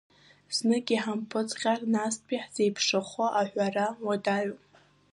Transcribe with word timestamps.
Знык 0.55 0.85
иҳампыҵҟьар, 0.93 1.79
настәи 1.91 2.43
ҳзеиԥшрахо 2.43 3.25
аҳәара 3.41 3.85
уадаҩуп. 4.05 4.63